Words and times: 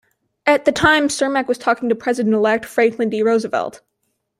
At 0.47 0.65
the 0.65 0.71
time, 0.71 1.09
Cermak 1.09 1.47
was 1.47 1.59
talking 1.59 1.87
to 1.89 1.93
President-elect 1.93 2.65
Franklin 2.65 3.11
D. 3.11 3.21
Roosevelt. 3.21 3.81